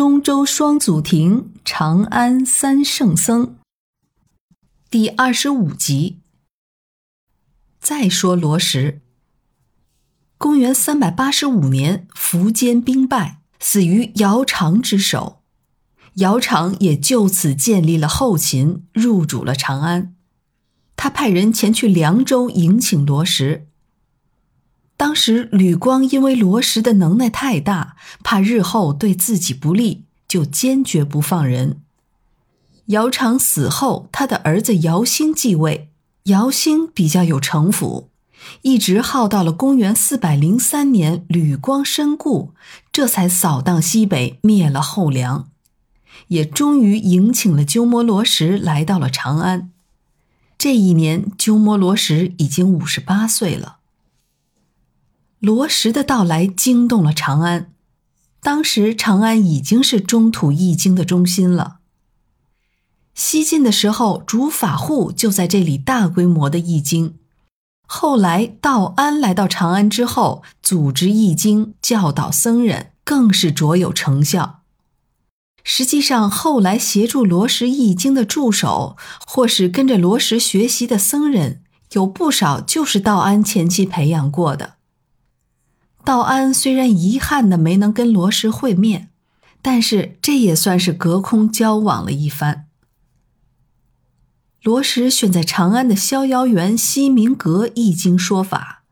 [0.00, 3.58] 中州双祖庭，长安三圣僧。
[4.88, 6.20] 第二十五集。
[7.78, 9.02] 再说罗什，
[10.38, 15.42] 公元三百八十五年，苻坚兵败，死于姚苌之手。
[16.14, 20.16] 姚苌也就此建立了后秦，入主了长安。
[20.96, 23.66] 他派人前去凉州迎请罗什。
[25.00, 31.80] 当时吕光因为罗什的能耐太大，怕日后对自己不利，就坚决不放人。
[32.88, 35.88] 姚苌死后，他的儿子姚兴继位。
[36.24, 38.10] 姚兴比较有城府，
[38.60, 42.52] 一直耗到了公元四百零三年，吕光身故，
[42.92, 45.48] 这才扫荡西北，灭了后梁，
[46.28, 49.70] 也终于迎请了鸠摩罗什来到了长安。
[50.58, 53.78] 这一年，鸠摩罗什已经五十八岁了。
[55.40, 57.72] 罗什的到来惊动了长安，
[58.42, 61.78] 当时长安已经是中土易经的中心了。
[63.14, 67.14] 西晋的时候，主法护就在这里大规模的易经。
[67.86, 74.60] 后来道安来到长安之后，组织易经，教导僧人，更是卓有成效。
[75.64, 84.74] 实际上，后来协助罗什易经的助手，或是跟着罗什学习的僧人，有不少就是道安前期培养过的。
[86.04, 89.10] 道安虽然遗憾的没能跟罗什会面，
[89.62, 92.66] 但是这也算是隔空交往了一番。
[94.62, 98.84] 罗什选在长安的逍遥园西明阁易经说法。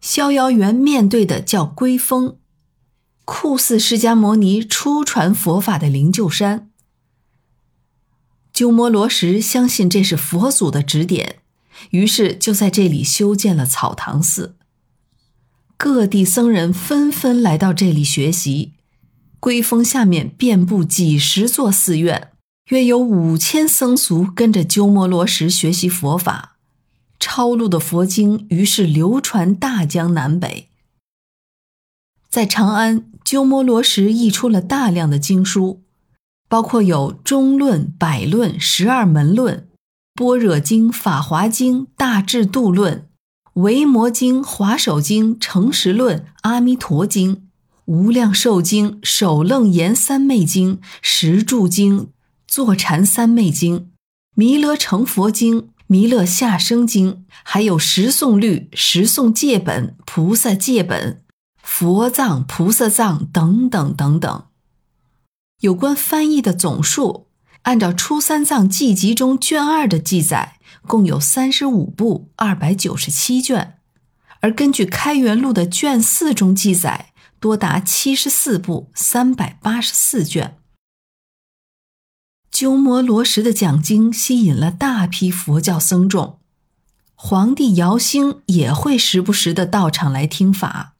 [0.00, 2.36] 逍遥园面对的叫龟峰，
[3.24, 6.70] 酷似释迦牟尼初传佛法的灵鹫山。
[8.52, 11.40] 鸠摩罗什相信这是佛祖的指点，
[11.90, 14.57] 于是就在这里修建了草堂寺。
[15.78, 18.72] 各地僧人纷纷来到这里学习，
[19.38, 22.32] 龟峰下面遍布几十座寺院，
[22.70, 26.56] 约有五千僧俗跟着鸠摩罗什学习佛法，
[27.20, 30.68] 抄录的佛经于是流传大江南北。
[32.28, 35.84] 在长安，鸠摩罗什译出了大量的经书，
[36.48, 39.56] 包括有《中论》《百论》《十二门论》
[40.16, 42.98] 《般若经》《法华经》《大智度论》。
[43.58, 47.48] 维摩经、华首经、诚实论、阿弥陀经、
[47.86, 52.10] 无量寿经、首楞严三昧经、十住经、
[52.46, 53.90] 坐禅三昧经、
[54.36, 61.24] 弥勒成佛经、弥勒下生经，还有十诵律、十诵戒本、菩萨戒本、
[61.60, 64.44] 佛藏、菩萨藏等等等等。
[65.62, 67.26] 有关翻译的总数，
[67.62, 70.54] 按照《初三藏记集》中卷二的记载。
[70.86, 73.78] 共有三十五部，二百九十七卷，
[74.40, 80.56] 而根据《开元录》的卷四中记载，多达七十四部，三百八十四卷。
[82.50, 86.38] 鸠摩罗什的讲经吸引了大批佛教僧众，
[87.14, 90.94] 皇帝姚兴也会时不时的到场来听法。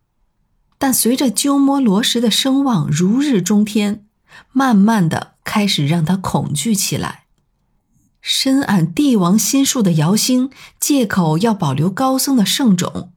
[0.77, 4.05] 但随着鸠摩罗什的声望如日中天，
[4.53, 7.25] 慢慢的开始让他恐惧起来。
[8.21, 13.13] 深谙帝王心术的姚兴，借口要保留高僧的圣种，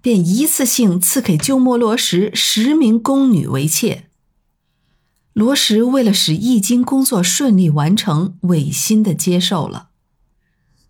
[0.00, 4.06] 便一次性赐给鸠摩罗什十名宫女为妾。
[5.34, 9.90] 罗什为了使易经工作顺利完成，违心的接受了。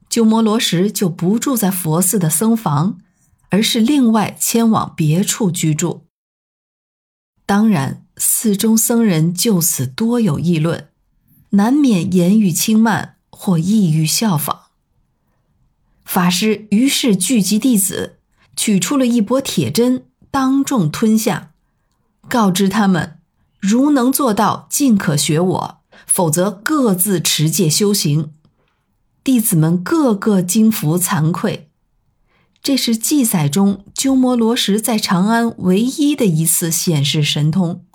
[0.09, 2.99] 鸠摩罗什就不住在佛寺的僧房，
[3.49, 6.07] 而是另外迁往别处居住。
[7.45, 10.91] 当然，寺中僧人就此多有议论，
[11.51, 13.17] 难免言语轻慢。
[13.43, 14.65] 或意欲效仿，
[16.05, 18.19] 法师于是聚集弟子，
[18.55, 21.53] 取出了一钵铁针，当众吞下，
[22.29, 23.19] 告知他们：
[23.59, 28.35] 如能做到，尽可学我；否则，各自持戒修行。
[29.25, 31.71] 弟子们个个惊服惭愧。
[32.63, 37.87] 这是记载中鸠摩罗什在长安唯一的一次显示神通。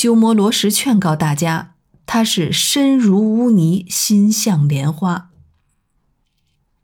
[0.00, 1.74] 鸠摩罗什劝告大家。
[2.06, 5.30] 他是身如污泥，心像莲花。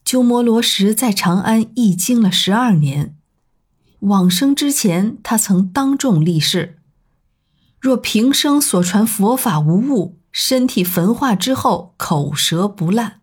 [0.04, 3.16] 鸠摩罗什在长安译经了十二年，
[4.00, 6.76] 往生之前，他曾当众立誓：
[7.80, 13.22] 若平生所传佛法无误，身体焚化之后，口舌不烂。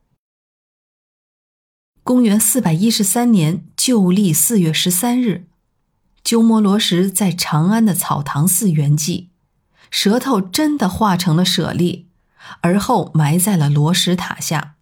[2.04, 5.46] 公元四百一十三年旧历四月十三日，
[6.24, 9.28] 鸠摩罗什在长安的草堂寺圆寂。
[9.94, 12.08] 舌头真的化成了舍利，
[12.62, 14.74] 而后埋在了罗什塔下。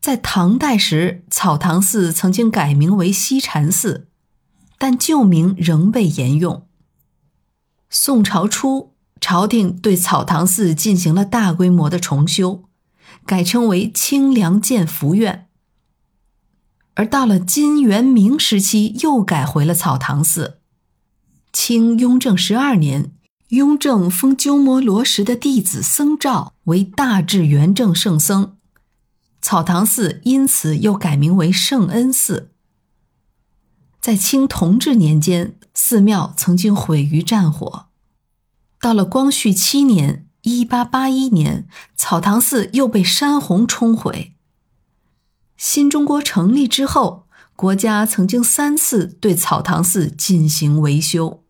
[0.00, 4.08] 在唐代时，草堂寺曾经改名为西禅寺，
[4.78, 6.66] 但旧名仍被沿用。
[7.90, 12.64] 宋朝初，朝廷对草堂寺进行了大规模的重修，
[13.26, 15.48] 改称为清凉建福院。
[16.94, 20.60] 而到了金元明时期，又改回了草堂寺。
[21.58, 23.12] 清雍正十二年，
[23.48, 28.56] 雍正封鸠摩罗什的弟子僧肇为大智圆正圣僧，
[29.40, 32.52] 草堂寺因此又改名为圣恩寺。
[34.02, 37.86] 在清同治年间，寺庙曾经毁于战火。
[38.78, 41.66] 到了光绪七年（一八八一年），
[41.96, 44.34] 草堂寺又被山洪冲毁。
[45.56, 47.26] 新中国成立之后，
[47.56, 51.42] 国家曾经三次对草堂寺进行维修。